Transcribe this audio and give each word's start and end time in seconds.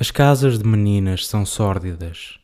As 0.00 0.10
casas 0.10 0.58
de 0.58 0.66
meninas 0.66 1.26
são 1.26 1.44
sórdidas, 1.44 2.38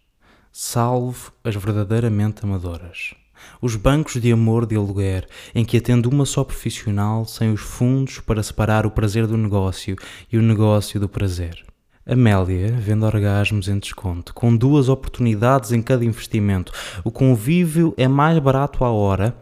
salvo 0.52 1.32
as 1.42 1.56
verdadeiramente 1.56 2.44
amadoras. 2.44 3.14
Os 3.62 3.76
bancos 3.76 4.20
de 4.20 4.30
amor 4.30 4.66
de 4.66 4.76
aluguer, 4.76 5.26
em 5.54 5.64
que 5.64 5.78
atende 5.78 6.06
uma 6.06 6.26
só 6.26 6.44
profissional 6.44 7.24
sem 7.24 7.50
os 7.50 7.62
fundos 7.62 8.18
para 8.18 8.42
separar 8.42 8.84
o 8.84 8.90
prazer 8.90 9.26
do 9.26 9.38
negócio 9.38 9.96
e 10.30 10.36
o 10.36 10.42
negócio 10.42 11.00
do 11.00 11.08
prazer. 11.08 11.64
Amélia 12.04 12.72
vende 12.72 13.06
orgasmos 13.06 13.68
em 13.68 13.78
desconto, 13.78 14.34
com 14.34 14.54
duas 14.54 14.90
oportunidades 14.90 15.72
em 15.72 15.80
cada 15.80 16.04
investimento. 16.04 16.74
O 17.02 17.10
convívio 17.10 17.94
é 17.96 18.06
mais 18.06 18.38
barato 18.38 18.84
à 18.84 18.90
hora. 18.90 19.34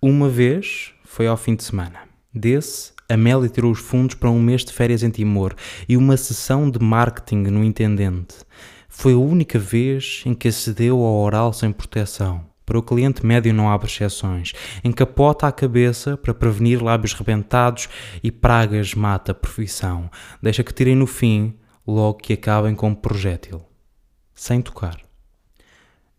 Uma 0.00 0.26
vez 0.26 0.94
foi 1.04 1.26
ao 1.26 1.36
fim 1.36 1.54
de 1.54 1.64
semana. 1.64 2.00
Desse, 2.32 2.91
Amélia 3.14 3.48
tirou 3.48 3.70
os 3.70 3.78
fundos 3.78 4.14
para 4.14 4.30
um 4.30 4.40
mês 4.40 4.64
de 4.64 4.72
férias 4.72 5.02
em 5.02 5.10
Timor 5.10 5.54
e 5.88 5.96
uma 5.96 6.16
sessão 6.16 6.70
de 6.70 6.78
marketing 6.78 7.42
no 7.44 7.64
Intendente. 7.64 8.36
Foi 8.88 9.14
a 9.14 9.18
única 9.18 9.58
vez 9.58 10.22
em 10.26 10.34
que 10.34 10.48
acedeu 10.48 11.02
ao 11.02 11.20
oral 11.22 11.52
sem 11.52 11.72
proteção. 11.72 12.44
Para 12.64 12.78
o 12.78 12.82
cliente 12.82 13.24
médio 13.24 13.52
não 13.52 13.70
há 13.70 13.80
exceções. 13.84 14.52
Encapota 14.84 15.46
a 15.46 15.52
cabeça 15.52 16.16
para 16.16 16.32
prevenir 16.32 16.82
lábios 16.82 17.12
rebentados 17.12 17.88
e 18.22 18.30
pragas 18.30 18.94
mata 18.94 19.32
a 19.32 19.34
profissão. 19.34 20.10
Deixa 20.40 20.62
que 20.62 20.72
tirem 20.72 20.94
no 20.94 21.06
fim, 21.06 21.54
logo 21.86 22.18
que 22.18 22.32
acabem 22.32 22.74
com 22.74 22.88
um 22.88 22.94
projétil. 22.94 23.62
Sem 24.34 24.62
tocar. 24.62 25.11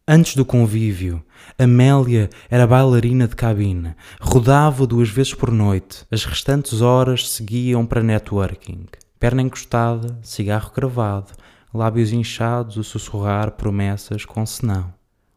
Antes 0.06 0.36
do 0.36 0.44
convívio, 0.44 1.24
Amélia 1.58 2.30
era 2.50 2.68
bailarina 2.68 3.26
de 3.26 3.38
cabine, 3.38 3.96
rodava 4.20 4.86
duas 4.86 5.08
vezes 5.08 5.34
por 5.34 5.50
noite, 5.50 6.06
as 6.12 6.26
restantes 6.26 6.82
horas 6.82 7.30
seguiam 7.30 7.86
para 7.86 8.04
networking. 8.04 8.86
Perna 9.18 9.44
encostada, 9.44 10.20
cigarro 10.22 10.72
cravado, 10.72 11.32
lábios 11.74 12.12
inchados 12.12 12.78
a 12.78 12.84
sussurrar 12.84 13.52
promessas 13.52 14.26
com 14.26 14.46
senão. 14.46 14.94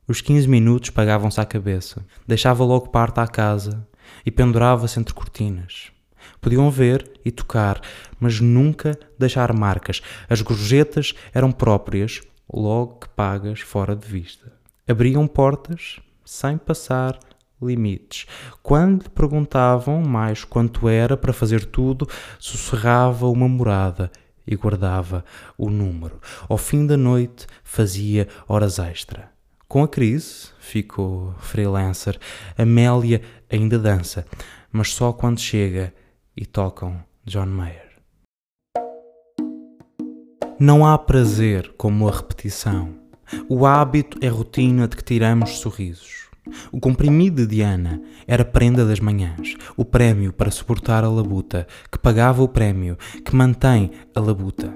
Os 0.09 0.21
15 0.21 0.49
minutos 0.49 0.91
pagavam-se 0.91 1.41
à 1.41 1.45
cabeça, 1.45 2.05
deixava 2.27 2.65
logo 2.65 2.89
parte 2.89 3.21
à 3.21 3.29
casa 3.29 3.87
e 4.25 4.33
pendurava-se 4.33 4.99
entre 4.99 5.15
cortinas. 5.15 5.93
Podiam 6.41 6.69
ver 6.73 7.09
e 7.25 7.31
tocar, 7.31 7.81
mas 8.19 8.41
nunca 8.41 8.99
deixar 9.17 9.53
marcas. 9.53 10.03
As 10.29 10.41
gorjetas 10.41 11.15
eram 11.33 11.53
próprias, 11.53 12.21
logo 12.53 12.97
que 12.97 13.09
pagas 13.11 13.61
fora 13.61 13.95
de 13.95 14.09
vista 14.09 14.56
abriam 14.89 15.27
portas 15.27 16.01
sem 16.25 16.57
passar 16.57 17.19
limites. 17.61 18.27
Quando 18.63 19.05
lhe 19.05 19.09
perguntavam 19.09 20.03
mais 20.03 20.45
quanto 20.45 20.89
era 20.89 21.17
para 21.17 21.33
fazer 21.33 21.65
tudo, 21.65 22.07
sussurrava 22.39 23.29
uma 23.29 23.49
morada 23.49 24.11
e 24.47 24.55
guardava 24.55 25.25
o 25.59 25.71
número. 25.71 26.21
Ao 26.49 26.57
fim 26.57 26.87
da 26.87 26.97
noite 26.97 27.47
fazia 27.65 28.29
horas 28.47 28.79
extra. 28.79 29.31
Com 29.67 29.83
a 29.83 29.89
crise, 29.89 30.49
ficou 30.61 31.35
freelancer. 31.39 32.19
Amélia 32.57 33.21
ainda 33.51 33.79
dança, 33.79 34.25
mas 34.71 34.93
só 34.93 35.13
quando 35.13 35.41
chega 35.41 35.93
e 36.37 36.47
tocam 36.47 37.03
John 37.25 37.47
Mayer. 37.47 37.97
Não 40.59 40.87
há 40.87 40.97
prazer 40.97 41.75
como 41.77 42.09
a 42.09 42.13
repetição. 42.13 43.06
O 43.49 43.67
hábito 43.67 44.19
é 44.21 44.29
rotina 44.29 44.87
de 44.87 44.97
que 44.97 45.05
tiramos 45.05 45.59
sorrisos. 45.59 46.27
O 46.71 46.79
comprimido 46.79 47.43
de 47.43 47.57
Diana 47.57 48.01
era 48.27 48.45
prenda 48.45 48.85
das 48.85 49.01
manhãs, 49.01 49.57
o 49.77 49.85
prémio 49.85 50.33
para 50.33 50.51
suportar 50.51 51.03
a 51.03 51.09
labuta, 51.09 51.67
que 51.91 51.99
pagava 51.99 52.43
o 52.43 52.49
prémio, 52.49 52.97
que 53.25 53.35
mantém 53.35 53.91
a 54.15 54.21
labuta. 54.21 54.73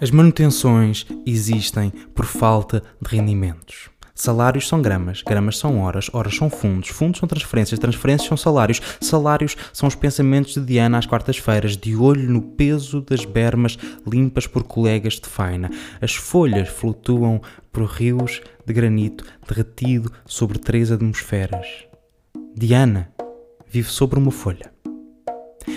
As 0.00 0.10
manutenções 0.10 1.06
existem 1.26 1.90
por 2.14 2.24
falta 2.24 2.82
de 3.00 3.16
rendimentos. 3.16 3.90
Salários 4.20 4.68
são 4.68 4.82
gramas, 4.82 5.22
gramas 5.22 5.56
são 5.56 5.80
horas, 5.80 6.10
horas 6.12 6.36
são 6.36 6.50
fundos, 6.50 6.90
fundos 6.90 7.20
são 7.20 7.26
transferências, 7.26 7.80
transferências 7.80 8.28
são 8.28 8.36
salários, 8.36 8.78
salários 9.00 9.56
são 9.72 9.88
os 9.88 9.94
pensamentos 9.94 10.52
de 10.52 10.60
Diana 10.60 10.98
às 10.98 11.06
quartas-feiras, 11.06 11.74
de 11.74 11.96
olho 11.96 12.30
no 12.30 12.42
peso 12.42 13.00
das 13.00 13.24
bermas 13.24 13.78
limpas 14.06 14.46
por 14.46 14.62
colegas 14.62 15.14
de 15.14 15.26
faina. 15.26 15.70
As 16.02 16.14
folhas 16.14 16.68
flutuam 16.68 17.40
por 17.72 17.86
rios 17.86 18.42
de 18.66 18.74
granito 18.74 19.24
derretido 19.48 20.12
sobre 20.26 20.58
três 20.58 20.92
atmosferas. 20.92 21.66
Diana 22.54 23.10
vive 23.70 23.88
sobre 23.88 24.18
uma 24.18 24.30
folha. 24.30 24.70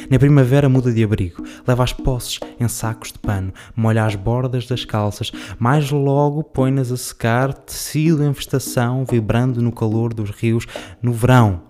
Na 0.10 0.20
primavera 0.20 0.70
muda 0.70 0.92
de 0.92 1.04
abrigo, 1.04 1.44
leva 1.68 1.84
as 1.84 1.94
posses 1.94 2.40
em 2.60 2.68
sacos 2.68 3.12
de 3.12 3.20
pano, 3.20 3.54
molha 3.76 4.06
as 4.06 4.16
bordas 4.16 4.68
das 4.68 4.86
calças, 4.86 5.32
mais 5.58 5.92
logo 5.92 6.44
põe-nas 6.44 6.92
a 6.92 6.98
secar, 6.98 7.54
tecido 7.54 8.24
em 8.24 8.32
vegetação, 8.32 9.06
vibrando 9.10 9.62
no 9.62 9.72
calor 9.72 10.14
dos 10.14 10.30
rios. 10.30 10.66
No 11.02 11.14
verão 11.14 11.64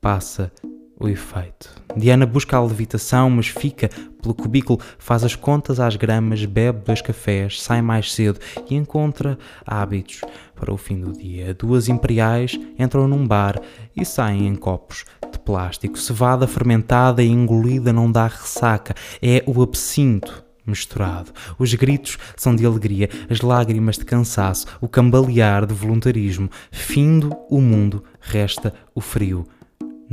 passa 0.00 0.52
o 0.98 1.08
efeito. 1.08 1.70
Diana 1.96 2.26
busca 2.26 2.56
a 2.56 2.62
levitação, 2.62 3.28
mas 3.30 3.48
fica 3.48 3.88
pelo 4.22 4.34
cubículo, 4.34 4.80
faz 4.98 5.24
as 5.24 5.34
contas 5.34 5.80
às 5.80 5.96
gramas, 5.96 6.44
bebe 6.44 6.80
dois 6.84 7.02
cafés, 7.02 7.60
sai 7.60 7.82
mais 7.82 8.12
cedo 8.12 8.38
e 8.70 8.74
encontra 8.74 9.38
hábitos 9.66 10.20
para 10.54 10.72
o 10.72 10.76
fim 10.76 11.00
do 11.00 11.12
dia. 11.12 11.54
Duas 11.54 11.88
imperiais 11.88 12.58
entram 12.78 13.06
num 13.06 13.26
bar 13.26 13.60
e 13.94 14.04
saem 14.04 14.46
em 14.46 14.54
copos 14.54 15.04
de 15.30 15.38
plástico. 15.38 15.98
Cevada 15.98 16.46
fermentada 16.46 17.22
e 17.22 17.28
engolida 17.28 17.92
não 17.92 18.10
dá 18.10 18.26
ressaca, 18.26 18.94
é 19.20 19.42
o 19.46 19.62
absinto 19.62 20.44
misturado. 20.66 21.30
Os 21.58 21.74
gritos 21.74 22.18
são 22.36 22.56
de 22.56 22.64
alegria, 22.64 23.10
as 23.28 23.40
lágrimas 23.40 23.98
de 23.98 24.04
cansaço, 24.04 24.66
o 24.80 24.88
cambalear 24.88 25.66
de 25.66 25.74
voluntarismo. 25.74 26.48
Findo 26.70 27.36
o 27.50 27.60
mundo, 27.60 28.02
resta 28.20 28.72
o 28.94 29.00
frio. 29.00 29.46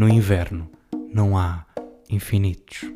No 0.01 0.09
inverno 0.09 0.67
não 1.13 1.37
há 1.37 1.63
infinitos. 2.09 2.91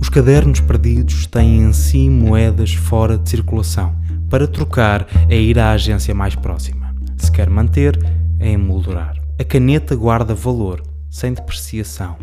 Os 0.00 0.08
cadernos 0.08 0.60
perdidos 0.60 1.26
têm 1.26 1.64
em 1.64 1.72
si 1.72 2.08
moedas 2.08 2.72
fora 2.72 3.18
de 3.18 3.28
circulação. 3.28 3.96
Para 4.30 4.46
trocar 4.46 5.08
é 5.28 5.36
ir 5.36 5.58
à 5.58 5.72
agência 5.72 6.14
mais 6.14 6.36
próxima. 6.36 6.94
Se 7.16 7.32
quer 7.32 7.50
manter, 7.50 7.98
é 8.38 8.52
emoldurar. 8.52 9.16
A 9.36 9.42
caneta 9.42 9.96
guarda 9.96 10.32
valor, 10.32 10.80
sem 11.10 11.34
depreciação. 11.34 12.16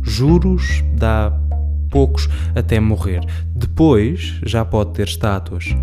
Juros 0.00 0.84
dá 0.94 1.36
poucos 1.90 2.28
até 2.54 2.78
morrer. 2.78 3.20
Depois 3.52 4.38
já 4.46 4.64
pode 4.64 4.92
ter 4.92 5.08
estátuas. 5.08 5.74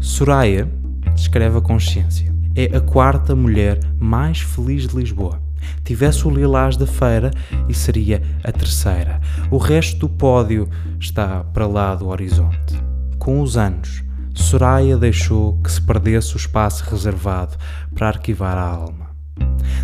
Soraya 0.00 0.66
descreve 1.14 1.58
a 1.58 1.60
consciência. 1.60 2.32
É 2.54 2.76
a 2.76 2.80
quarta 2.82 3.34
mulher 3.34 3.80
mais 3.98 4.40
feliz 4.40 4.86
de 4.86 4.94
Lisboa. 4.94 5.40
Tivesse 5.82 6.28
o 6.28 6.30
lilás 6.30 6.76
da 6.76 6.86
feira 6.86 7.30
e 7.66 7.72
seria 7.72 8.22
a 8.44 8.52
terceira. 8.52 9.22
O 9.50 9.56
resto 9.56 10.00
do 10.00 10.08
pódio 10.08 10.68
está 11.00 11.44
para 11.44 11.66
lá 11.66 11.94
do 11.94 12.08
horizonte. 12.08 12.78
Com 13.18 13.40
os 13.40 13.56
anos, 13.56 14.04
Soraya 14.34 14.98
deixou 14.98 15.58
que 15.62 15.72
se 15.72 15.80
perdesse 15.80 16.34
o 16.34 16.36
espaço 16.36 16.84
reservado 16.90 17.56
para 17.94 18.08
arquivar 18.08 18.58
a 18.58 18.68
alma. 18.68 19.12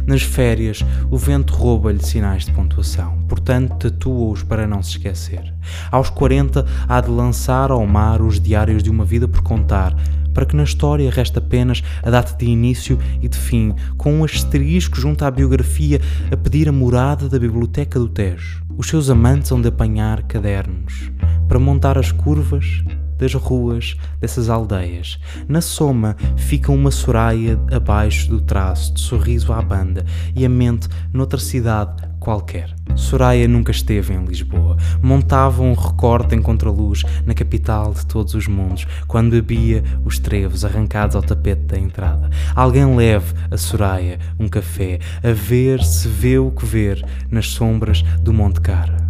Nas 0.06 0.20
férias, 0.20 0.84
o 1.10 1.16
vento 1.16 1.54
rouba-lhe 1.54 2.04
sinais 2.04 2.44
de 2.44 2.52
pontuação, 2.52 3.18
portanto, 3.26 3.90
tatua-os 3.90 4.42
para 4.42 4.66
não 4.66 4.82
se 4.82 4.90
esquecer. 4.90 5.54
Aos 5.90 6.10
40, 6.10 6.66
há 6.86 7.00
de 7.00 7.08
lançar 7.08 7.70
ao 7.70 7.86
mar 7.86 8.20
os 8.20 8.38
diários 8.38 8.82
de 8.82 8.90
uma 8.90 9.06
vida 9.06 9.26
por 9.26 9.42
contar, 9.42 9.94
para 10.38 10.46
que 10.46 10.54
na 10.54 10.62
história 10.62 11.10
reste 11.10 11.36
apenas 11.36 11.82
a 12.00 12.10
data 12.10 12.32
de 12.36 12.46
início 12.46 12.96
e 13.20 13.28
de 13.28 13.36
fim, 13.36 13.74
com 13.96 14.20
um 14.20 14.24
asterisco 14.24 14.96
junto 15.00 15.24
à 15.24 15.30
biografia 15.32 16.00
a 16.30 16.36
pedir 16.36 16.68
a 16.68 16.72
morada 16.72 17.28
da 17.28 17.40
Biblioteca 17.40 17.98
do 17.98 18.08
Tejo. 18.08 18.62
Os 18.76 18.86
seus 18.86 19.10
amantes 19.10 19.50
hão 19.50 19.60
de 19.60 19.66
apanhar 19.66 20.22
cadernos 20.22 21.10
para 21.48 21.58
montar 21.58 21.98
as 21.98 22.12
curvas 22.12 22.84
das 23.18 23.34
ruas 23.34 23.96
dessas 24.20 24.48
aldeias. 24.48 25.18
Na 25.48 25.60
soma 25.60 26.16
fica 26.36 26.72
uma 26.72 26.90
Soraya 26.90 27.58
abaixo 27.70 28.28
do 28.28 28.40
traço, 28.40 28.94
de 28.94 29.00
sorriso 29.00 29.52
à 29.52 29.60
banda, 29.60 30.04
e 30.34 30.44
a 30.44 30.48
mente 30.48 30.88
noutra 31.12 31.38
cidade 31.38 32.08
qualquer. 32.18 32.74
Soraya 32.94 33.46
nunca 33.46 33.70
esteve 33.70 34.12
em 34.12 34.24
Lisboa. 34.24 34.76
Montava 35.02 35.62
um 35.62 35.72
recorte 35.72 36.34
em 36.34 36.42
contraluz 36.42 37.04
na 37.24 37.34
capital 37.34 37.94
de 37.94 38.04
todos 38.06 38.34
os 38.34 38.46
mundos, 38.46 38.86
quando 39.06 39.30
bebia 39.30 39.82
os 40.04 40.18
trevos 40.18 40.64
arrancados 40.64 41.16
ao 41.16 41.22
tapete 41.22 41.62
da 41.62 41.78
entrada. 41.78 42.28
Alguém 42.54 42.96
leve 42.96 43.34
a 43.50 43.56
Soraya 43.56 44.18
um 44.38 44.48
café, 44.48 44.98
a 45.22 45.32
ver 45.32 45.82
se 45.82 46.08
vê 46.08 46.38
o 46.38 46.50
que 46.50 46.66
ver 46.66 47.04
nas 47.30 47.48
sombras 47.48 48.02
do 48.20 48.32
Monte 48.32 48.60
Cara. 48.60 49.07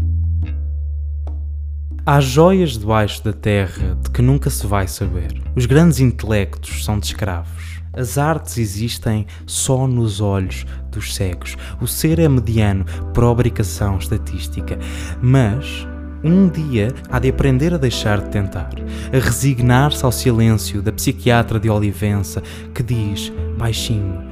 Há 2.11 2.23
joias 2.23 2.79
debaixo 2.79 3.23
da 3.23 3.35
terra 3.35 3.95
de 4.03 4.09
que 4.09 4.23
nunca 4.23 4.49
se 4.49 4.67
vai 4.67 4.89
saber. 4.89 5.43
Os 5.55 5.67
grandes 5.67 6.01
intelectos 6.01 6.83
são 6.83 6.99
de 6.99 7.05
escravos. 7.05 7.83
As 7.93 8.17
artes 8.17 8.57
existem 8.57 9.27
só 9.45 9.87
nos 9.87 10.19
olhos 10.19 10.65
dos 10.91 11.15
cegos. 11.15 11.55
O 11.83 11.87
ser 11.87 12.19
é 12.19 12.27
mediano 12.27 12.87
por 13.13 13.25
obrigação 13.25 13.99
estatística, 13.99 14.79
mas 15.21 15.87
um 16.25 16.49
dia 16.49 16.95
há 17.11 17.19
de 17.19 17.29
aprender 17.29 17.75
a 17.75 17.77
deixar 17.77 18.23
de 18.23 18.31
tentar, 18.31 18.71
a 19.13 19.19
resignar-se 19.23 20.03
ao 20.03 20.11
silêncio 20.11 20.81
da 20.81 20.91
psiquiatra 20.91 21.61
de 21.61 21.69
Olivença 21.69 22.43
que 22.75 22.83
diz, 22.83 23.31
baixinho, 23.59 24.25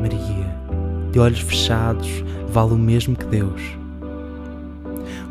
Maria, 0.00 0.56
de 1.10 1.18
olhos 1.18 1.40
fechados, 1.40 2.08
vale 2.50 2.74
o 2.74 2.78
mesmo 2.78 3.16
que 3.16 3.26
Deus. 3.26 3.83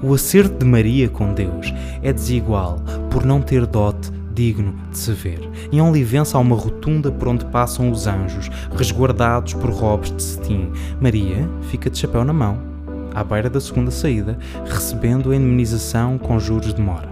O 0.04 0.14
acerto 0.14 0.58
de 0.58 0.66
Maria 0.66 1.08
com 1.08 1.34
Deus 1.34 1.74
é 2.02 2.12
desigual 2.12 2.78
por 3.10 3.24
não 3.24 3.42
ter 3.42 3.66
dote 3.66 4.12
digno 4.34 4.76
de 4.92 4.98
se 4.98 5.14
ver. 5.14 5.40
Em 5.72 5.80
Olivença 5.80 6.38
há 6.38 6.42
uma 6.42 6.58
rotunda 6.58 7.10
por 7.10 7.30
onde 7.30 7.46
passam 7.46 7.90
os 7.90 8.06
anjos, 8.06 8.50
resguardados 8.76 9.54
por 9.54 9.70
robes 9.70 10.14
de 10.14 10.22
cetim. 10.22 10.70
Maria 11.00 11.50
fica 11.70 11.90
de 11.90 11.98
chapéu 11.98 12.26
na 12.26 12.34
mão 12.34 12.60
à 13.16 13.24
beira 13.24 13.50
da 13.50 13.62
segunda 13.62 13.92
saída, 13.92 14.38
recebendo 14.66 15.32
a 15.32 15.36
indemnização 15.38 16.18
com 16.18 16.38
juros 16.38 16.74
de 16.74 16.82
mora. 16.82 17.10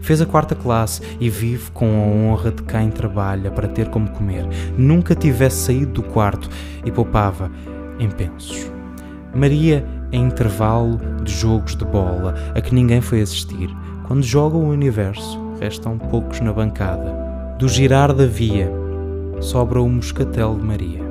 Fez 0.00 0.22
a 0.22 0.26
quarta 0.26 0.54
classe 0.54 1.02
e 1.20 1.28
vive 1.28 1.70
com 1.72 1.84
a 1.84 2.06
honra 2.06 2.50
de 2.50 2.62
quem 2.62 2.88
trabalha 2.90 3.50
para 3.50 3.68
ter 3.68 3.90
como 3.90 4.08
comer. 4.08 4.46
Nunca 4.78 5.14
tivesse 5.14 5.66
saído 5.66 5.92
do 5.92 6.02
quarto 6.02 6.48
e 6.82 6.90
poupava 6.90 7.50
em 7.98 8.08
pensos. 8.08 8.70
Maria 9.34 9.84
é 10.12 10.16
intervalo 10.16 11.00
de 11.24 11.32
jogos 11.32 11.74
de 11.74 11.84
bola 11.84 12.34
a 12.54 12.60
que 12.60 12.74
ninguém 12.74 13.00
foi 13.00 13.22
assistir. 13.22 13.74
Quando 14.06 14.22
joga 14.22 14.56
o 14.56 14.68
universo, 14.68 15.40
restam 15.58 15.96
poucos 15.96 16.40
na 16.40 16.52
bancada. 16.52 17.56
Do 17.58 17.68
girar 17.68 18.12
da 18.12 18.26
via, 18.26 18.70
sobra 19.40 19.80
o 19.80 19.88
moscatel 19.88 20.56
de 20.56 20.64
Maria. 20.64 21.02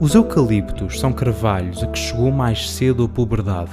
Os 0.00 0.14
eucaliptos 0.14 0.98
são 0.98 1.12
carvalhos 1.12 1.82
a 1.82 1.86
que 1.86 1.98
chegou 1.98 2.32
mais 2.32 2.70
cedo 2.70 3.04
a 3.04 3.08
puberdade. 3.08 3.70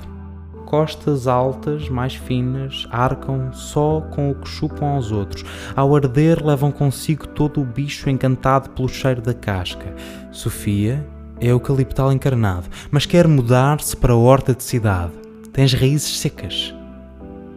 Costas 0.65 1.25
altas, 1.25 1.89
mais 1.89 2.13
finas, 2.13 2.87
arcam 2.91 3.51
só 3.51 4.01
com 4.11 4.29
o 4.29 4.35
que 4.35 4.47
chupam 4.47 4.85
aos 4.85 5.11
outros. 5.11 5.43
Ao 5.75 5.95
arder, 5.95 6.45
levam 6.45 6.71
consigo 6.71 7.25
todo 7.25 7.59
o 7.59 7.65
bicho 7.65 8.09
encantado 8.09 8.69
pelo 8.69 8.87
cheiro 8.87 9.21
da 9.21 9.33
casca. 9.33 9.95
Sofia 10.31 11.03
é 11.39 11.47
eucaliptal 11.47 12.11
encarnado, 12.11 12.67
mas 12.91 13.05
quer 13.05 13.27
mudar-se 13.27 13.95
para 13.95 14.13
a 14.13 14.17
horta 14.17 14.53
de 14.53 14.63
cidade. 14.63 15.13
Tem 15.53 15.63
as 15.63 15.73
raízes 15.73 16.19
secas. 16.19 16.73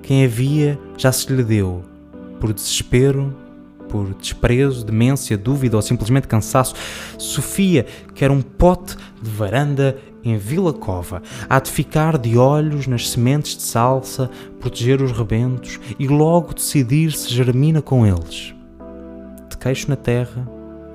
Quem 0.02 0.24
havia 0.24 0.78
já 0.96 1.12
se 1.12 1.32
lhe 1.32 1.42
deu. 1.42 1.82
Por 2.40 2.52
desespero, 2.52 3.34
por 3.88 4.14
desprezo, 4.14 4.84
demência, 4.84 5.36
dúvida 5.36 5.76
ou 5.76 5.82
simplesmente 5.82 6.26
cansaço, 6.26 6.74
Sofia 7.18 7.86
quer 8.14 8.30
um 8.30 8.40
pote 8.40 8.96
de 9.20 9.30
varanda 9.30 9.98
em 10.24 10.36
Vila 10.36 10.72
Cova. 10.72 11.22
Há 11.48 11.60
de 11.60 11.70
ficar 11.70 12.16
de 12.16 12.38
olhos 12.38 12.86
nas 12.86 13.10
sementes 13.10 13.56
de 13.56 13.62
salsa, 13.62 14.30
proteger 14.60 15.02
os 15.02 15.12
rebentos 15.12 15.78
e 15.98 16.08
logo 16.08 16.54
decidir 16.54 17.12
se 17.12 17.32
germina 17.32 17.82
com 17.82 18.06
eles. 18.06 18.54
De 19.50 19.56
queixo 19.58 19.90
na 19.90 19.96
terra, 19.96 20.48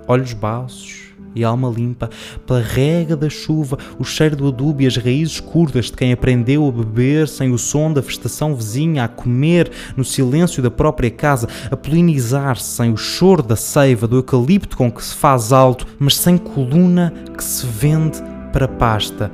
olhos 0.07 0.33
baços, 0.33 1.06
e 1.37 1.43
alma 1.43 1.69
limpa, 1.69 2.09
pela 2.45 2.59
rega 2.59 3.15
da 3.15 3.29
chuva, 3.29 3.77
o 3.99 4.03
cheiro 4.03 4.35
do 4.35 4.47
adubo 4.47 4.81
e 4.81 4.87
as 4.87 4.97
raízes 4.97 5.39
curtas 5.39 5.85
de 5.85 5.93
quem 5.93 6.11
aprendeu 6.11 6.67
a 6.67 6.71
beber 6.71 7.27
sem 7.27 7.51
o 7.51 7.57
som 7.57 7.93
da 7.93 8.01
vegetação 8.01 8.55
vizinha, 8.55 9.03
a 9.03 9.07
comer 9.07 9.71
no 9.95 10.03
silêncio 10.03 10.63
da 10.63 10.71
própria 10.71 11.11
casa, 11.11 11.47
a 11.69 11.77
polinizar-se 11.77 12.75
sem 12.75 12.91
o 12.91 12.97
choro 12.97 13.43
da 13.43 13.55
seiva, 13.55 14.07
do 14.07 14.17
eucalipto 14.17 14.75
com 14.75 14.91
que 14.91 15.03
se 15.03 15.15
faz 15.15 15.53
alto, 15.53 15.85
mas 15.99 16.17
sem 16.17 16.37
coluna 16.37 17.13
que 17.35 17.43
se 17.43 17.65
vende 17.65 18.21
para 18.51 18.67
pasta, 18.67 19.31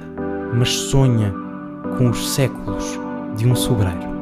mas 0.53 0.69
sonha 0.69 1.33
com 1.97 2.09
os 2.09 2.33
séculos 2.33 2.99
de 3.37 3.47
um 3.47 3.55
sobreiro. 3.55 4.12